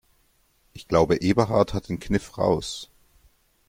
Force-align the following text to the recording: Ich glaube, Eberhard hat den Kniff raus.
Ich 0.73 0.87
glaube, 0.87 1.21
Eberhard 1.21 1.75
hat 1.75 1.87
den 1.87 1.99
Kniff 1.99 2.39
raus. 2.39 2.89